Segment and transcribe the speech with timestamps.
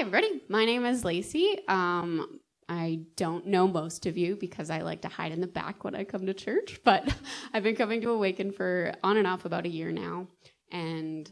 [0.00, 0.40] Hi, everybody.
[0.48, 1.58] My name is Lacey.
[1.68, 2.40] Um,
[2.70, 5.94] I don't know most of you because I like to hide in the back when
[5.94, 7.14] I come to church, but
[7.52, 10.26] I've been coming to Awaken for on and off about a year now.
[10.72, 11.30] And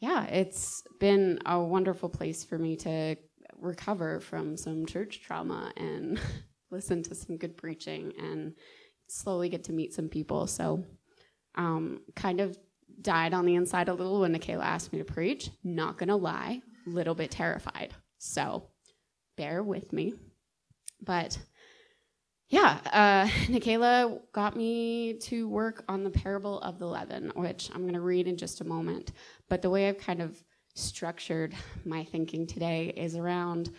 [0.00, 3.16] yeah, it's been a wonderful place for me to
[3.60, 6.18] recover from some church trauma and
[6.70, 8.54] listen to some good preaching and
[9.06, 10.46] slowly get to meet some people.
[10.46, 10.82] So,
[11.56, 12.56] um, kind of
[13.02, 15.50] died on the inside a little when Nikayla asked me to preach.
[15.62, 17.94] Not gonna lie, little bit terrified.
[18.18, 18.68] So
[19.36, 20.14] bear with me.
[21.00, 21.38] But
[22.48, 27.82] yeah, uh, Nikayla got me to work on the parable of the leaven, which I'm
[27.82, 29.12] going to read in just a moment.
[29.48, 30.42] But the way I've kind of
[30.74, 31.54] structured
[31.84, 33.70] my thinking today is around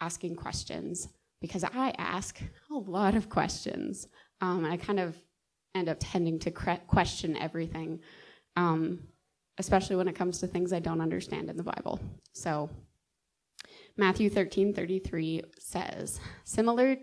[0.00, 1.08] asking questions
[1.40, 4.08] because I ask a lot of questions.
[4.40, 5.16] Um, I kind of
[5.74, 8.00] end up tending to question everything.
[8.56, 9.00] Um,
[9.58, 12.00] especially when it comes to things I don't understand in the Bible.
[12.32, 12.70] So,
[13.96, 16.96] Matthew 13 33 says, Similar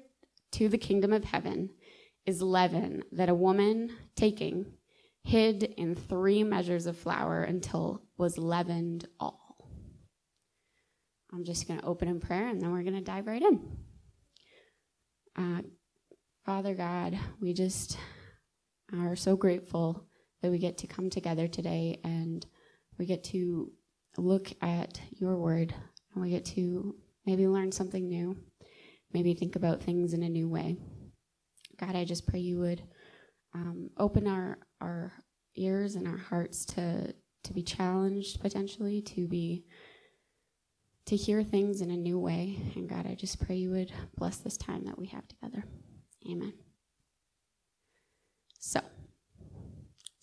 [0.53, 1.69] to the kingdom of heaven
[2.25, 4.65] is leaven that a woman taking
[5.23, 9.69] hid in three measures of flour until was leavened all.
[11.33, 13.77] I'm just going to open in prayer and then we're going to dive right in.
[15.37, 15.61] Uh,
[16.45, 17.97] Father God, we just
[18.93, 20.05] are so grateful
[20.45, 22.45] that we get to come together today and
[22.99, 23.71] we get to
[24.15, 25.73] look at your word
[26.13, 28.37] and we get to maybe learn something new,
[29.11, 30.77] maybe think about things in a new way.
[31.79, 32.83] God, I just pray you would
[33.55, 35.13] um, open our, our
[35.55, 39.65] ears and our hearts to, to be challenged potentially, to be
[41.07, 42.59] to hear things in a new way.
[42.75, 45.63] And God, I just pray you would bless this time that we have together.
[46.29, 46.53] Amen.
[48.59, 48.81] So,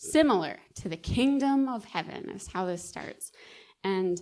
[0.03, 3.31] similar to the kingdom of heaven is how this starts.
[3.85, 4.21] And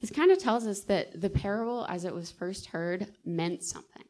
[0.00, 4.04] this kind of tells us that the parable, as it was first heard, meant something.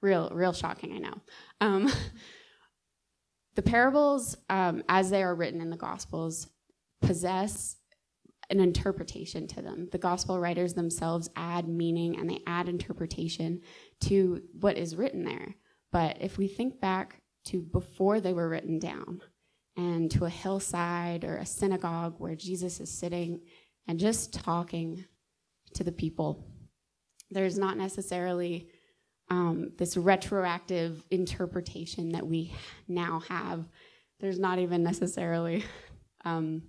[0.00, 1.14] Real, real shocking, I know.
[1.60, 1.92] Um,
[3.56, 6.48] the parables, um, as they are written in the Gospels,
[7.00, 7.76] possess
[8.50, 9.88] an interpretation to them.
[9.90, 13.62] The Gospel writers themselves add meaning and they add interpretation
[14.02, 15.56] to what is written there.
[15.90, 19.20] But if we think back to before they were written down
[19.76, 23.40] and to a hillside or a synagogue where Jesus is sitting
[23.86, 25.04] and just talking
[25.74, 26.46] to the people.
[27.30, 28.68] There's not necessarily
[29.30, 32.54] um, this retroactive interpretation that we
[32.86, 33.64] now have.
[34.20, 35.64] There's not even necessarily
[36.24, 36.62] um,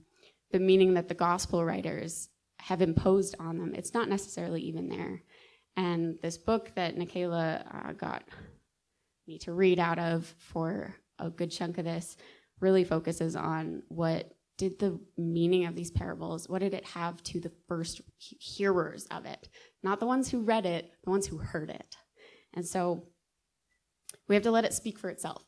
[0.52, 2.30] the meaning that the gospel writers
[2.60, 3.74] have imposed on them.
[3.76, 5.22] It's not necessarily even there.
[5.76, 8.24] And this book that Nikayla uh, got
[9.28, 12.18] me to read out of for a good chunk of this
[12.60, 17.40] really focuses on what did the meaning of these parables what did it have to
[17.40, 19.50] the first hearers of it?
[19.82, 21.96] Not the ones who read it the ones who heard it.
[22.54, 23.08] And so
[24.28, 25.44] we have to let it speak for itself.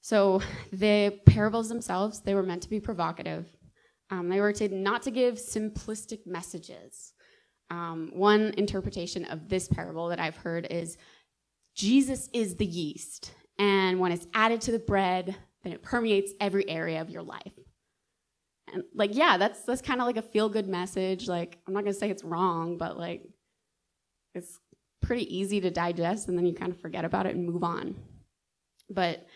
[0.00, 0.40] So
[0.72, 3.46] the parables themselves they were meant to be provocative.
[4.10, 7.12] Um, they were to not to give simplistic messages.
[7.70, 10.98] Um, one interpretation of this parable that i've heard is
[11.80, 13.32] Jesus is the yeast.
[13.58, 17.54] And when it's added to the bread, then it permeates every area of your life.
[18.70, 21.26] And like, yeah, that's that's kind of like a feel-good message.
[21.26, 23.22] Like, I'm not gonna say it's wrong, but like
[24.34, 24.58] it's
[25.00, 27.96] pretty easy to digest and then you kind of forget about it and move on.
[28.90, 29.26] But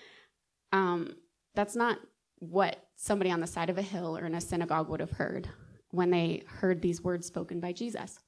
[0.70, 1.14] um,
[1.54, 1.98] that's not
[2.40, 5.48] what somebody on the side of a hill or in a synagogue would have heard
[5.92, 8.18] when they heard these words spoken by Jesus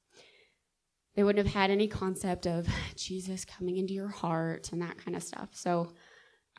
[1.17, 5.17] they wouldn't have had any concept of Jesus coming into your heart and that kind
[5.17, 5.49] of stuff.
[5.51, 5.91] So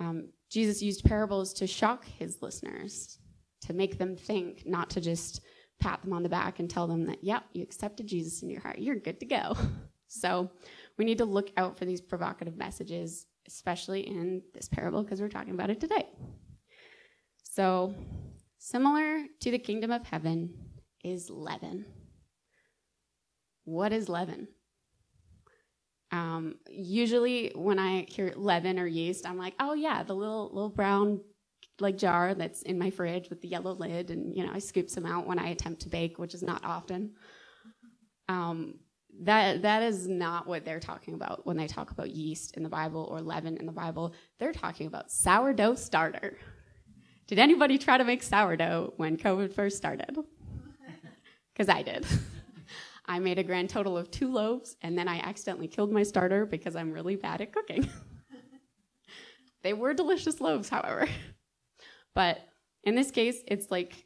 [0.00, 3.20] um, Jesus used parables to shock his listeners,
[3.62, 5.43] to make them think, not to just
[5.78, 8.60] pat them on the back and tell them that, yep, you accepted Jesus in your
[8.60, 9.56] heart, you're good to go.
[10.10, 10.50] So
[10.96, 15.28] we need to look out for these provocative messages, especially in this parable, because we're
[15.28, 16.08] talking about it today.
[17.43, 17.94] So,
[18.56, 20.54] similar to the kingdom of heaven
[21.04, 21.84] is leaven
[23.69, 24.49] what is leaven?
[26.11, 30.70] Um, usually, when I hear leaven or yeast, I'm like, oh yeah, the little little
[30.70, 31.20] brown
[31.81, 34.88] like jar that's in my fridge with the yellow lid, and you know I scoop
[34.88, 37.12] some out when I attempt to bake, which is not often.
[38.29, 38.76] Um,
[39.23, 42.69] that that is not what they're talking about when they talk about yeast in the
[42.71, 44.14] Bible or leaven in the Bible.
[44.38, 46.38] They're talking about sourdough starter.
[47.26, 50.17] Did anybody try to make sourdough when COVID first started?
[51.53, 52.06] Because I did.
[53.08, 56.44] I made a grand total of two loaves, and then I accidentally killed my starter
[56.44, 57.88] because I'm really bad at cooking.
[59.62, 61.08] they were delicious loaves, however.
[62.14, 62.40] But
[62.84, 64.05] in this case, it's like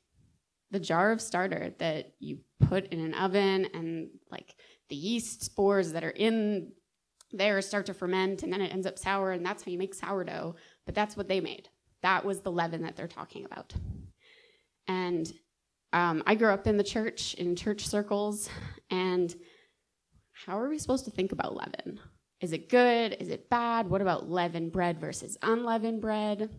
[0.71, 4.55] the jar of starter that you put in an oven and like
[4.89, 6.73] the yeast spores that are in
[7.31, 9.95] there start to ferment and then it ends up sour and that's how you make
[9.95, 11.69] sourdough but that's what they made
[12.03, 13.73] that was the leaven that they're talking about
[14.89, 15.33] and
[15.93, 18.49] um, i grew up in the church in church circles
[18.91, 19.35] and
[20.33, 22.01] how are we supposed to think about leaven
[22.41, 26.51] is it good is it bad what about leavened bread versus unleavened bread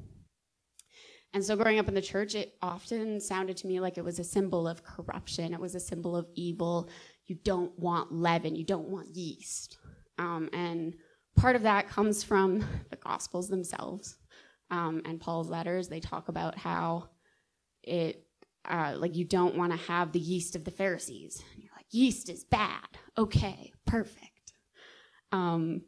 [1.33, 4.19] and so growing up in the church, it often sounded to me like it was
[4.19, 5.53] a symbol of corruption.
[5.53, 6.89] It was a symbol of evil.
[7.25, 9.77] You don't want leaven, you don't want yeast.
[10.19, 10.93] Um, and
[11.35, 12.59] part of that comes from
[12.91, 14.17] the Gospels themselves
[14.69, 15.87] um, and Paul's letters.
[15.87, 17.09] They talk about how
[17.81, 18.22] it,
[18.69, 21.43] uh, like, you don't want to have the yeast of the Pharisees.
[21.53, 22.87] And you're like, yeast is bad.
[23.17, 24.53] Okay, perfect.
[25.31, 25.81] Um,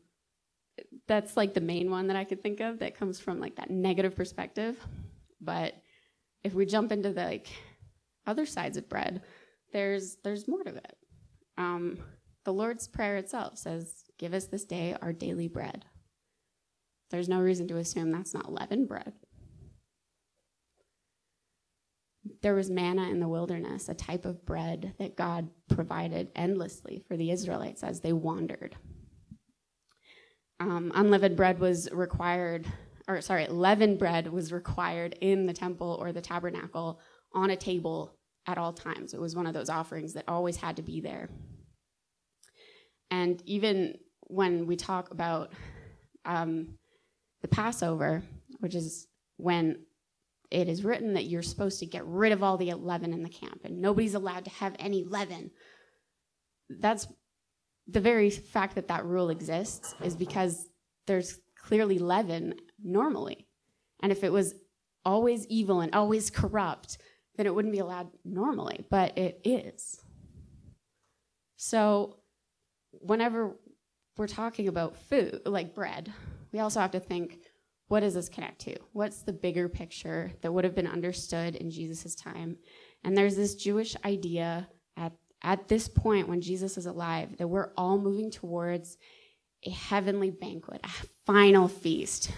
[1.07, 3.69] that's like the main one that I could think of that comes from like that
[3.69, 4.77] negative perspective.
[5.39, 5.73] But
[6.43, 7.47] if we jump into the like
[8.25, 9.21] other sides of bread,
[9.71, 10.97] there's there's more to it.
[11.57, 11.99] Um,
[12.43, 15.85] the Lord's Prayer itself says, "Give us this day our daily bread."
[17.11, 19.13] There's no reason to assume that's not leavened bread.
[22.41, 27.17] There was manna in the wilderness, a type of bread that God provided endlessly for
[27.17, 28.75] the Israelites as they wandered.
[30.59, 32.65] Um, unleavened bread was required
[33.07, 36.99] or sorry, leavened bread was required in the temple or the tabernacle
[37.33, 38.17] on a table
[38.47, 39.13] at all times.
[39.13, 41.29] It was one of those offerings that always had to be there.
[43.11, 45.53] And even when we talk about
[46.25, 46.77] um,
[47.41, 48.23] the Passover,
[48.59, 49.07] which is
[49.37, 49.85] when
[50.51, 53.29] it is written that you're supposed to get rid of all the leaven in the
[53.29, 55.51] camp and nobody's allowed to have any leaven.
[56.69, 57.07] That's
[57.87, 60.67] the very fact that that rule exists is because
[61.07, 63.47] there's clearly leaven normally.
[64.01, 64.55] And if it was
[65.03, 66.97] always evil and always corrupt,
[67.37, 70.01] then it wouldn't be allowed normally, but it is.
[71.57, 72.17] So,
[72.91, 73.57] whenever
[74.17, 76.11] we're talking about food, like bread,
[76.51, 77.39] we also have to think
[77.87, 78.75] what does this connect to?
[78.93, 82.57] What's the bigger picture that would have been understood in Jesus' time?
[83.03, 84.67] And there's this Jewish idea
[84.97, 88.97] at, at this point when Jesus is alive that we're all moving towards
[89.63, 90.89] a heavenly banquet, a
[91.25, 92.31] final feast.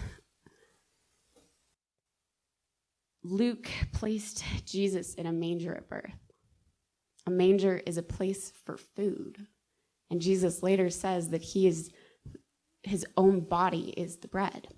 [3.22, 6.12] Luke placed Jesus in a manger at birth.
[7.26, 9.46] A manger is a place for food.
[10.10, 11.90] And Jesus later says that he is
[12.84, 14.68] his own body is the bread.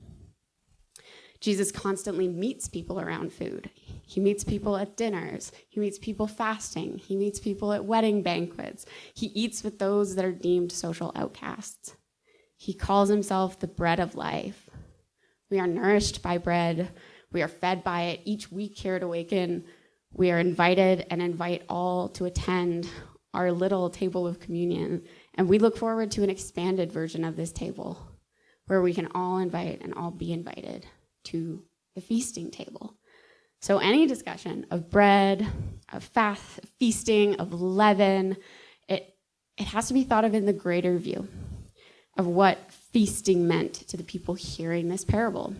[1.41, 3.71] Jesus constantly meets people around food.
[4.07, 5.53] He meets people at dinners.
[5.69, 6.99] He meets people fasting.
[6.99, 8.85] He meets people at wedding banquets.
[9.15, 11.97] He eats with those that are deemed social outcasts.
[12.57, 14.69] He calls himself the bread of life.
[15.51, 16.91] We are nourished by bread.
[17.33, 19.65] We are fed by it each week here at Awaken.
[20.13, 22.87] We are invited and invite all to attend
[23.33, 25.05] our little table of communion.
[25.37, 27.99] And we look forward to an expanded version of this table
[28.67, 30.85] where we can all invite and all be invited
[31.25, 31.63] to
[31.95, 32.95] the feasting table.
[33.61, 35.47] So, any discussion of bread,
[35.93, 38.37] of fast, feasting, of leaven,
[38.89, 39.15] it,
[39.59, 41.29] it has to be thought of in the greater view
[42.17, 45.55] of what feasting meant to the people hearing this parable.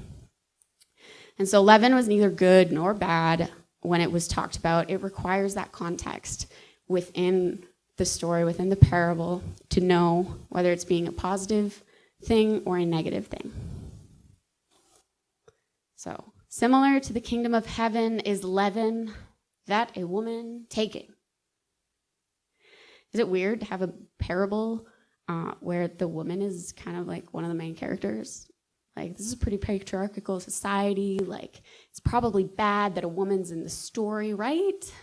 [1.39, 3.51] And so leaven was neither good nor bad
[3.81, 4.91] when it was talked about.
[4.91, 6.53] It requires that context
[6.89, 7.65] within
[7.97, 11.83] the story, within the parable, to know whether it's being a positive
[12.23, 13.53] thing or a negative thing.
[16.01, 19.13] So, similar to the kingdom of heaven is leaven
[19.67, 21.13] that a woman taking.
[23.13, 24.87] Is it weird to have a parable
[25.29, 28.51] uh, where the woman is kind of like one of the main characters.
[28.97, 31.19] Like, this is a pretty patriarchal society.
[31.19, 34.95] Like, it's probably bad that a woman's in the story, right?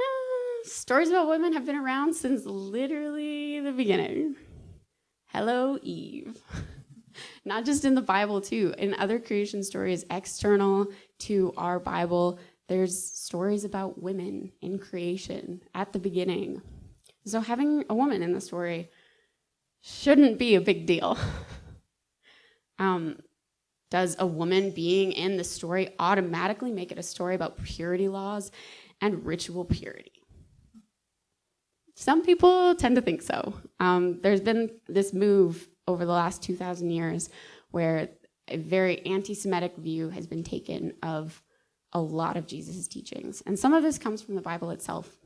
[0.00, 4.36] Uh, stories about women have been around since literally the beginning.
[5.26, 6.38] Hello, Eve.
[7.44, 8.74] Not just in the Bible, too.
[8.78, 10.86] In other creation stories external
[11.20, 16.62] to our Bible, there's stories about women in creation at the beginning.
[17.26, 18.90] So, having a woman in the story
[19.82, 21.18] shouldn't be a big deal.
[22.78, 23.18] um,
[23.90, 28.50] does a woman being in the story automatically make it a story about purity laws
[29.00, 30.14] and ritual purity?
[31.94, 33.54] some people tend to think so.
[33.80, 37.28] Um, there's been this move over the last 2,000 years
[37.70, 38.08] where
[38.48, 41.42] a very anti Semitic view has been taken of
[41.92, 43.42] a lot of Jesus' teachings.
[43.46, 45.16] And some of this comes from the Bible itself.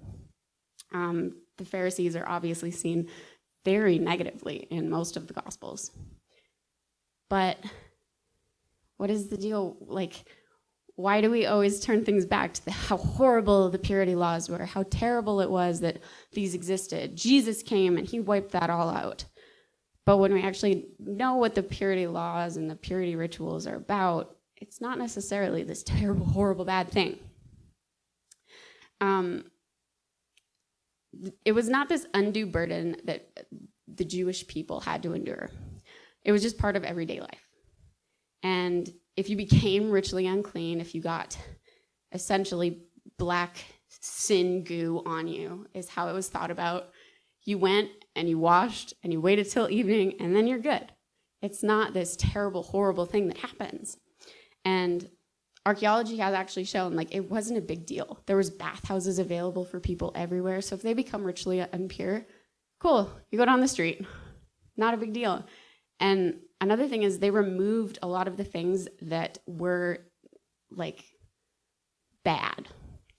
[0.93, 3.09] Um, the Pharisees are obviously seen
[3.65, 5.91] very negatively in most of the Gospels.
[7.29, 7.59] But
[8.97, 9.77] what is the deal?
[9.81, 10.25] Like,
[10.97, 14.65] why do we always turn things back to the, how horrible the purity laws were,
[14.65, 15.99] how terrible it was that
[16.33, 17.17] these existed?
[17.17, 19.25] Jesus came and he wiped that all out.
[20.09, 24.39] But when we actually know what the purity laws and the purity rituals are about,
[24.57, 27.19] it's not necessarily this terrible, horrible, bad thing.
[29.03, 29.45] Um,
[31.45, 33.29] it was not this undue burden that
[33.87, 35.51] the Jewish people had to endure.
[36.25, 37.47] It was just part of everyday life.
[38.43, 41.37] And if you became ritually unclean, if you got
[42.13, 42.81] essentially
[43.19, 43.59] black
[43.91, 46.93] sin goo on you, is how it was thought about.
[47.45, 50.93] You went and you washed and you waited till evening and then you're good.
[51.41, 53.97] It's not this terrible, horrible thing that happens.
[54.65, 55.09] And
[55.65, 58.23] archaeology has actually shown like it wasn't a big deal.
[58.27, 60.61] There was bathhouses available for people everywhere.
[60.61, 62.27] So if they become ritually impure,
[62.81, 64.05] cool, you go down the street.
[64.77, 65.45] Not a big deal.
[66.01, 69.99] And another thing is they removed a lot of the things that were
[70.71, 71.05] like
[72.25, 72.69] bad.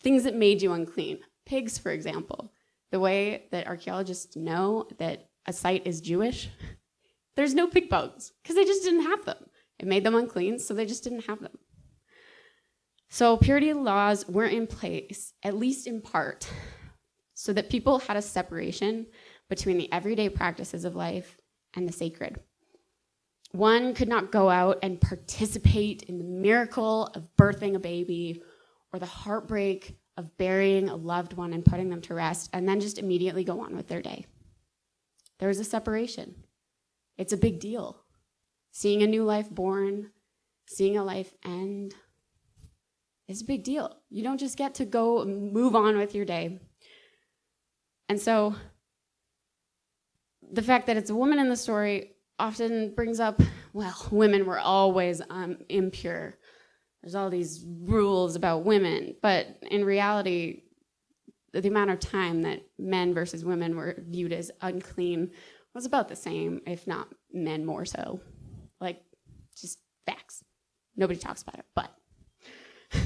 [0.01, 1.20] Things that made you unclean.
[1.46, 2.51] Pigs, for example.
[2.91, 6.50] The way that archaeologists know that a site is Jewish,
[7.36, 9.46] there's no pig bones because they just didn't have them.
[9.79, 11.58] It made them unclean, so they just didn't have them.
[13.10, 16.48] So purity laws were in place, at least in part,
[17.34, 19.08] so that people had a separation
[19.50, 21.38] between the everyday practices of life
[21.75, 22.39] and the sacred.
[23.51, 28.43] One could not go out and participate in the miracle of birthing a baby
[28.93, 32.82] or the heartbreak of burying a loved one and putting them to rest and then
[32.82, 34.26] just immediately go on with their day.
[35.40, 36.44] There was a separation.
[37.18, 38.04] It's a big deal.
[38.72, 40.12] Seeing a new life born,
[40.68, 41.96] seeing a life end,
[43.30, 43.96] is a big deal.
[44.10, 46.60] You don't just get to go move on with your day.
[48.10, 48.56] And so
[50.52, 54.60] the fact that it's a woman in the story often brings up well, women were
[54.60, 56.38] always um, impure.
[57.01, 60.63] There's all these rules about women, but in reality,
[61.53, 65.32] the amount of time that men versus women were viewed as unclean
[65.74, 68.20] was about the same, if not men more so.
[68.82, 69.01] Like,
[69.56, 70.44] just facts.
[70.96, 71.91] Nobody talks about it, but.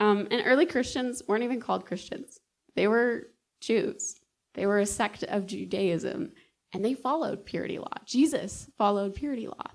[0.00, 2.38] um, and early Christians weren't even called Christians,
[2.76, 3.28] they were
[3.60, 4.16] Jews.
[4.54, 6.32] They were a sect of Judaism,
[6.74, 7.94] and they followed purity law.
[8.04, 9.70] Jesus followed purity law.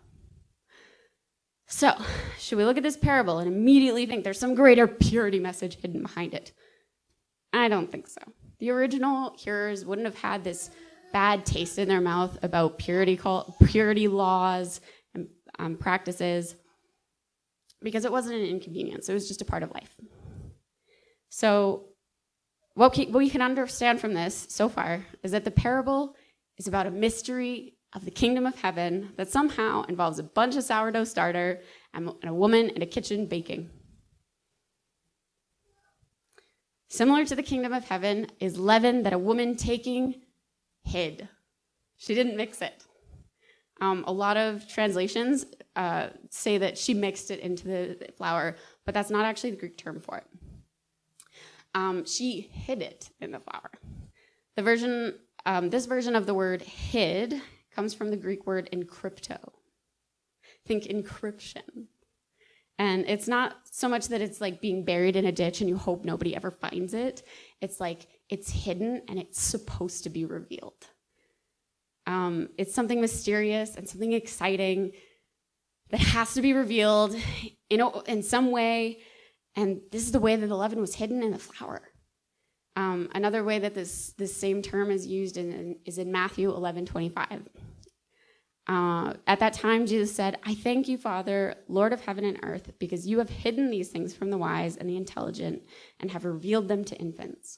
[1.67, 1.93] So,
[2.39, 6.01] should we look at this parable and immediately think there's some greater purity message hidden
[6.01, 6.53] behind it?
[7.51, 8.21] I don't think so.
[8.59, 10.71] The original hearers wouldn't have had this
[11.11, 13.19] bad taste in their mouth about purity,
[13.65, 14.79] purity laws
[15.13, 15.27] and
[15.59, 16.55] um, practices
[17.81, 19.95] because it wasn't an inconvenience, it was just a part of life.
[21.29, 21.89] So,
[22.75, 26.15] what we can understand from this so far is that the parable
[26.57, 30.63] is about a mystery of the kingdom of heaven that somehow involves a bunch of
[30.63, 31.61] sourdough starter
[31.93, 33.69] and a woman in a kitchen baking.
[36.89, 40.21] Similar to the kingdom of heaven is leaven that a woman taking
[40.83, 41.27] hid.
[41.97, 42.83] She didn't mix it.
[43.81, 48.93] Um, a lot of translations uh, say that she mixed it into the flour, but
[48.93, 50.25] that's not actually the Greek term for it
[51.77, 53.69] um, she hid it in the flour.
[54.55, 55.13] The version,
[55.45, 57.39] um, this version of the word hid
[57.77, 59.37] comes from the Greek word encrypto.
[60.65, 61.85] Think encryption.
[62.79, 65.77] And it's not so much that it's like being buried in a ditch and you
[65.77, 67.23] hope nobody ever finds it.
[67.61, 70.87] It's like it's hidden and it's supposed to be revealed.
[72.07, 74.93] Um, it's something mysterious and something exciting
[75.91, 77.15] that has to be revealed
[77.69, 78.99] in, in some way
[79.55, 81.81] and this is the way that the leaven was hidden in the flour.
[82.77, 86.85] Um, another way that this, this same term is used in, is in Matthew 11
[86.85, 87.49] 25.
[88.67, 92.73] Uh, at that time, Jesus said, I thank you, Father, Lord of heaven and earth,
[92.77, 95.63] because you have hidden these things from the wise and the intelligent
[95.99, 97.57] and have revealed them to infants.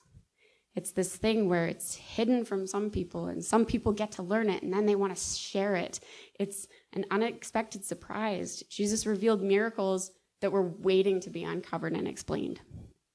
[0.73, 4.49] It's this thing where it's hidden from some people, and some people get to learn
[4.49, 5.99] it, and then they want to share it.
[6.39, 8.63] It's an unexpected surprise.
[8.69, 12.61] Jesus revealed miracles that were waiting to be uncovered and explained.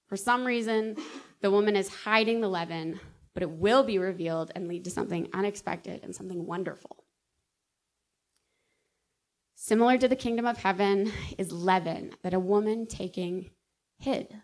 [0.08, 0.96] For some reason,
[1.44, 2.98] the woman is hiding the leaven,
[3.34, 7.04] but it will be revealed and lead to something unexpected and something wonderful.
[9.54, 13.50] Similar to the kingdom of heaven is leaven that a woman taking
[13.98, 14.34] hid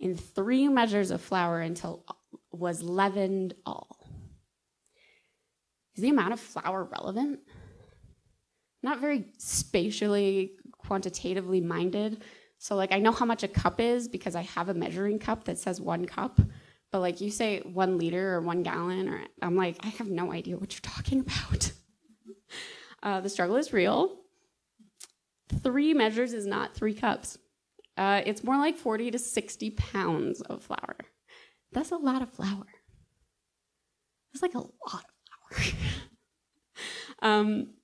[0.00, 2.04] in three measures of flour until
[2.50, 4.04] was leavened all.
[5.94, 7.38] Is the amount of flour relevant?
[8.82, 12.24] Not very spatially, quantitatively minded.
[12.64, 15.44] So, like, I know how much a cup is because I have a measuring cup
[15.44, 16.40] that says one cup.
[16.90, 20.32] But, like, you say one liter or one gallon, or I'm like, I have no
[20.32, 21.72] idea what you're talking about.
[23.02, 24.16] uh, the struggle is real.
[25.62, 27.36] Three measures is not three cups.
[27.98, 30.96] Uh, it's more like 40 to 60 pounds of flour.
[31.70, 32.64] That's a lot of flour.
[34.32, 35.74] That's like a lot of flour.
[37.30, 37.74] um,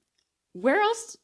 [0.55, 1.19] where else?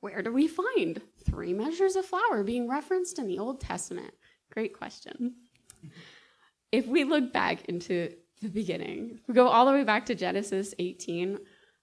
[0.00, 4.14] Where do we find three measures of flour being referenced in the Old Testament?
[4.52, 5.34] Great question.
[6.72, 10.74] If we look back into the beginning, we go all the way back to Genesis
[10.78, 11.38] 18,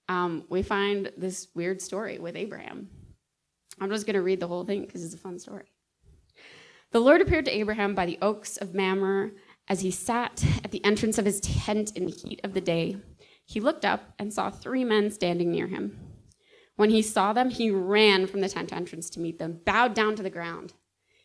[0.09, 2.89] um, we find this weird story with Abraham.
[3.79, 5.71] I'm just going to read the whole thing because it's a fun story.
[6.91, 9.31] The Lord appeared to Abraham by the oaks of Mamre
[9.69, 12.97] as he sat at the entrance of his tent in the heat of the day.
[13.45, 16.10] He looked up and saw three men standing near him.
[16.75, 20.15] When he saw them, he ran from the tent entrance to meet them, bowed down
[20.15, 20.73] to the ground.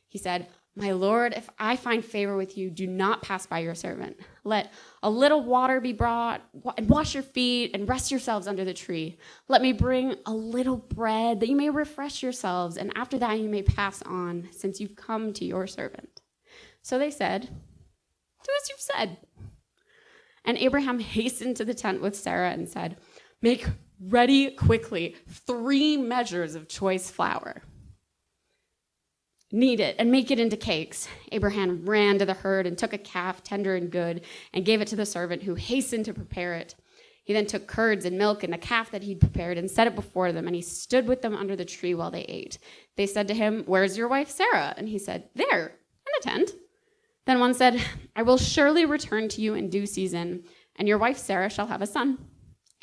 [0.08, 0.48] He said,
[0.78, 4.20] my Lord, if I find favor with you, do not pass by your servant.
[4.44, 4.70] Let
[5.02, 6.42] a little water be brought,
[6.76, 9.16] and wash your feet, and rest yourselves under the tree.
[9.48, 13.48] Let me bring a little bread, that you may refresh yourselves, and after that you
[13.48, 16.20] may pass on, since you've come to your servant.
[16.82, 17.48] So they said,
[18.44, 19.16] Do as you've said.
[20.44, 22.98] And Abraham hastened to the tent with Sarah and said,
[23.40, 23.66] Make
[24.00, 27.62] ready quickly three measures of choice flour
[29.52, 31.08] knead it and make it into cakes.
[31.32, 34.22] Abraham ran to the herd and took a calf, tender and good,
[34.52, 36.74] and gave it to the servant who hastened to prepare it.
[37.24, 39.96] He then took curds and milk and the calf that he'd prepared and set it
[39.96, 42.58] before them, and he stood with them under the tree while they ate.
[42.96, 44.74] They said to him, Where's your wife Sarah?
[44.76, 46.50] And he said, There, in the tent.
[47.24, 47.82] Then one said,
[48.14, 50.44] I will surely return to you in due season,
[50.76, 52.18] and your wife Sarah shall have a son.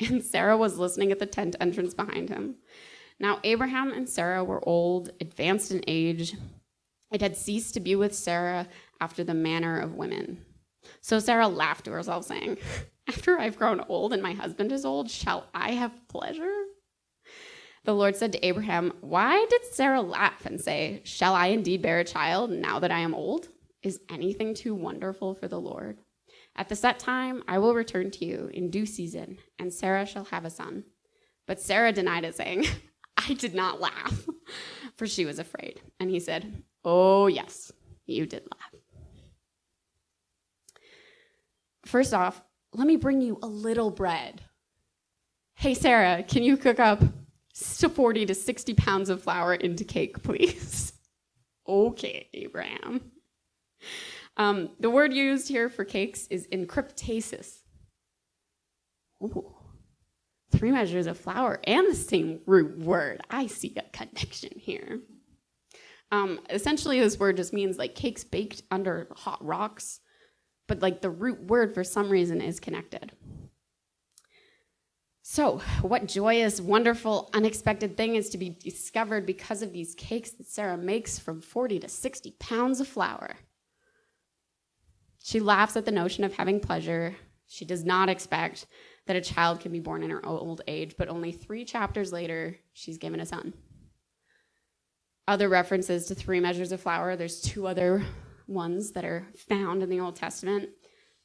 [0.00, 2.56] And Sarah was listening at the tent entrance behind him.
[3.20, 6.34] Now, Abraham and Sarah were old, advanced in age.
[7.12, 8.66] It had ceased to be with Sarah
[9.00, 10.44] after the manner of women.
[11.00, 12.58] So Sarah laughed to herself, saying,
[13.08, 16.64] After I've grown old and my husband is old, shall I have pleasure?
[17.84, 22.00] The Lord said to Abraham, Why did Sarah laugh and say, Shall I indeed bear
[22.00, 23.48] a child now that I am old?
[23.82, 25.98] Is anything too wonderful for the Lord?
[26.56, 30.24] At the set time, I will return to you in due season, and Sarah shall
[30.26, 30.84] have a son.
[31.46, 32.66] But Sarah denied it, saying,
[33.16, 34.26] I did not laugh,
[34.96, 35.80] for she was afraid.
[35.98, 37.72] And he said, Oh, yes,
[38.06, 38.74] you did laugh.
[41.86, 44.42] First off, let me bring you a little bread.
[45.54, 47.02] Hey, Sarah, can you cook up
[47.54, 50.92] 40 to 60 pounds of flour into cake, please?
[51.68, 53.12] okay, Abraham.
[54.36, 57.60] Um, the word used here for cakes is encryptasis.
[59.22, 59.54] Ooh
[60.54, 63.20] three measures of flour and the same root word.
[63.30, 65.00] I see a connection here.
[66.12, 70.00] Um, essentially, this word just means like cakes baked under hot rocks,
[70.68, 73.12] but like the root word for some reason is connected.
[75.22, 80.46] So, what joyous, wonderful, unexpected thing is to be discovered because of these cakes that
[80.46, 83.36] Sarah makes from 40 to 60 pounds of flour?
[85.24, 87.16] She laughs at the notion of having pleasure.
[87.46, 88.66] She does not expect
[89.06, 92.58] that a child can be born in her old age, but only three chapters later,
[92.74, 93.54] she's given a son.
[95.26, 98.04] Other references to three measures of flour, there's two other
[98.46, 100.68] ones that are found in the Old Testament.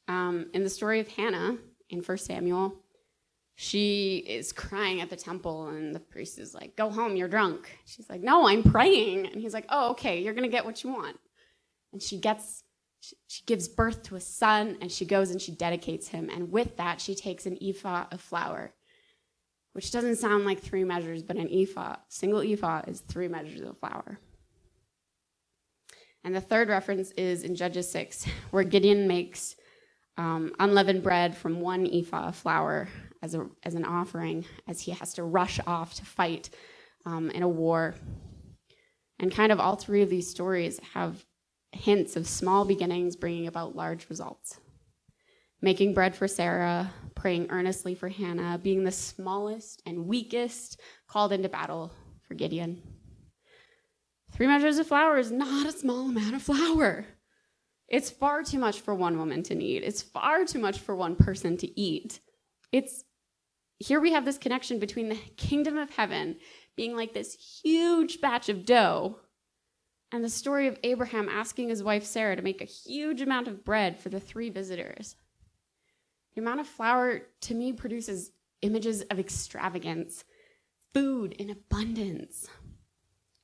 [0.08, 1.58] Um, in the story of Hannah
[1.90, 2.80] in 1 Samuel,
[3.54, 7.70] she is crying at the temple, and the priest is like, Go home, you're drunk.
[7.84, 9.26] She's like, No, I'm praying.
[9.26, 11.18] And he's like, Oh, okay, you're going to get what you want.
[11.92, 12.64] And she gets
[13.00, 16.30] she, gives birth to a son and she goes and she dedicates him.
[16.32, 18.72] And with that, she takes an ephah of flour,
[19.72, 23.78] which doesn't sound like three measures, but an ephah, single ephah, is three measures of
[23.78, 24.18] flour.
[26.22, 29.56] And the third reference is in Judges 6, where Gideon makes
[30.18, 32.88] um, unleavened bread from one ephah of flour
[33.22, 36.50] as, a, as an offering as he has to rush off to fight
[37.06, 37.94] um, in a war.
[39.18, 41.24] And kind of all three of these stories have
[41.72, 44.58] hints of small beginnings bringing about large results.
[45.62, 51.48] Making bread for Sarah, praying earnestly for Hannah, being the smallest and weakest called into
[51.48, 51.92] battle
[52.26, 52.82] for Gideon.
[54.32, 57.06] Three measures of flour is not a small amount of flour.
[57.88, 59.82] It's far too much for one woman to need.
[59.82, 62.20] It's far too much for one person to eat.
[62.72, 63.04] It's
[63.78, 66.36] here we have this connection between the kingdom of heaven
[66.76, 69.18] being like this huge batch of dough
[70.12, 73.64] and the story of Abraham asking his wife Sarah to make a huge amount of
[73.64, 75.16] bread for the three visitors.
[76.34, 80.24] The amount of flour to me produces images of extravagance,
[80.92, 82.48] food in abundance.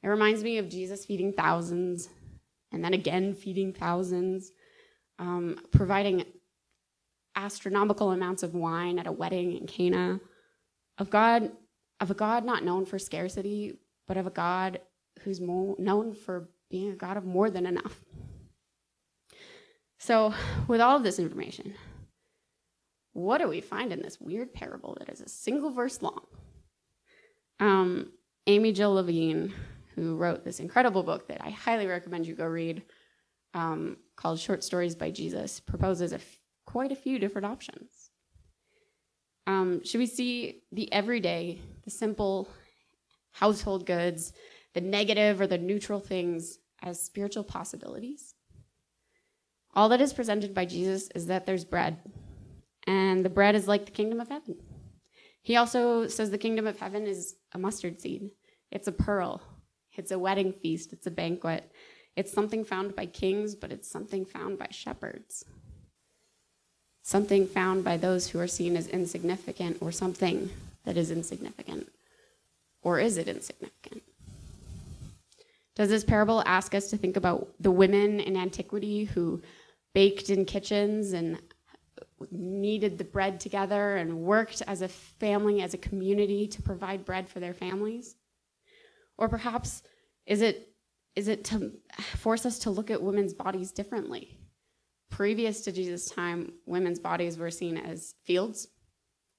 [0.03, 2.09] It reminds me of Jesus feeding thousands
[2.73, 4.53] and then again feeding thousands,
[5.19, 6.25] um, providing
[7.37, 10.21] astronomical amounts of wine at a wedding in Cana,
[10.99, 11.51] of God,
[12.01, 14.81] of a God not known for scarcity, but of a God
[15.23, 18.01] who's known for being a God of more than enough.
[19.99, 20.35] So,
[20.69, 21.75] with all of this information,
[23.13, 26.21] what do we find in this weird parable that is a single verse long?
[27.59, 28.13] Um,
[28.47, 29.55] Amy Jill Levine,
[29.95, 32.83] who wrote this incredible book that I highly recommend you go read,
[33.55, 38.11] um, called Short Stories by Jesus, proposes a f- quite a few different options.
[39.47, 42.49] Um, should we see the everyday, the simple
[43.33, 44.33] household goods,
[44.77, 48.35] the negative or the neutral things as spiritual possibilities?
[49.75, 51.97] All that is presented by Jesus is that there's bread,
[52.87, 54.57] and the bread is like the kingdom of heaven.
[55.41, 58.33] He also says the kingdom of heaven is a mustard seed,
[58.71, 59.43] it's a pearl,
[59.95, 61.73] it's a wedding feast, it's a banquet.
[62.15, 65.47] It's something found by kings, but it's something found by shepherds.
[67.03, 70.51] Something found by those who are seen as insignificant, or something
[70.85, 71.91] that is insignificant.
[72.83, 74.03] Or is it insignificant?
[75.77, 79.43] Does this parable ask us to think about the women in antiquity who
[79.95, 81.41] baked in kitchens and
[82.31, 87.29] kneaded the bread together and worked as a family, as a community to provide bread
[87.29, 88.17] for their families?
[89.19, 89.83] Or perhaps
[90.25, 90.73] is it,
[91.15, 91.73] is it to
[92.17, 94.39] force us to look at women's bodies differently?
[95.11, 98.69] Previous to Jesus' time, women's bodies were seen as fields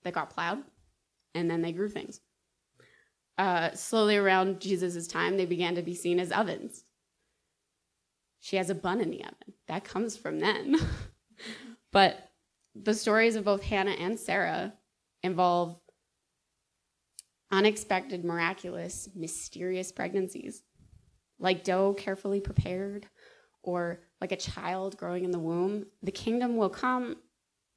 [0.04, 0.60] that got plowed
[1.34, 2.21] and then they grew things
[3.38, 6.84] uh, slowly around Jesus' time, they began to be seen as ovens.
[8.39, 9.54] She has a bun in the oven.
[9.67, 10.78] That comes from then.
[11.91, 12.32] but
[12.76, 14.73] the stories of both Hannah and Sarah
[15.23, 15.80] involve
[17.52, 20.63] unexpected, miraculous, mysterious pregnancies,
[21.39, 23.08] like dough carefully prepared,
[23.63, 25.86] or like a child growing in the womb.
[26.04, 27.17] The kingdom will come.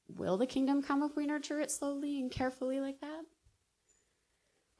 [0.09, 3.23] Will the kingdom come if we nurture it slowly and carefully like that?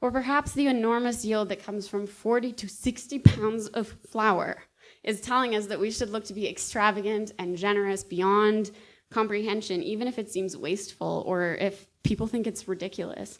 [0.01, 4.63] Or perhaps the enormous yield that comes from 40 to 60 pounds of flour
[5.03, 8.71] is telling us that we should look to be extravagant and generous beyond
[9.11, 13.39] comprehension, even if it seems wasteful or if people think it's ridiculous.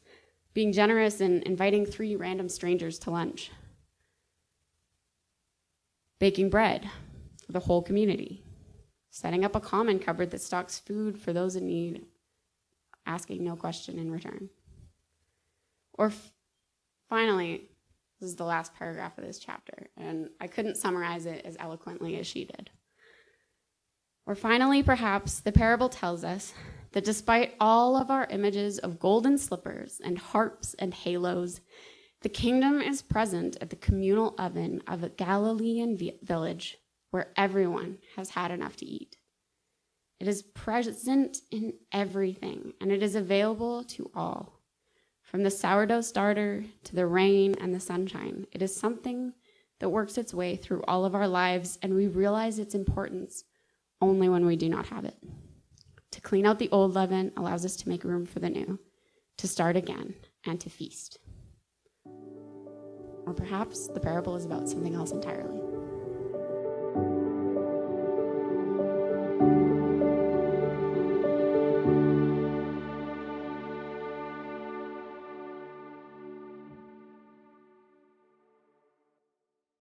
[0.53, 3.51] Being generous and inviting three random strangers to lunch.
[6.19, 6.89] Baking bread
[7.45, 8.43] for the whole community.
[9.09, 12.05] Setting up a common cupboard that stocks food for those in need,
[13.05, 14.49] asking no question in return.
[15.93, 16.11] Or
[17.11, 17.67] Finally,
[18.21, 22.17] this is the last paragraph of this chapter, and I couldn't summarize it as eloquently
[22.17, 22.69] as she did.
[24.25, 26.53] Or finally, perhaps, the parable tells us
[26.93, 31.59] that despite all of our images of golden slippers and harps and halos,
[32.21, 36.77] the kingdom is present at the communal oven of a Galilean village
[37.09, 39.17] where everyone has had enough to eat.
[40.21, 44.60] It is present in everything, and it is available to all.
[45.31, 49.31] From the sourdough starter to the rain and the sunshine, it is something
[49.79, 53.45] that works its way through all of our lives, and we realize its importance
[54.01, 55.15] only when we do not have it.
[56.11, 58.77] To clean out the old leaven allows us to make room for the new,
[59.37, 60.15] to start again,
[60.45, 61.17] and to feast.
[63.25, 65.70] Or perhaps the parable is about something else entirely.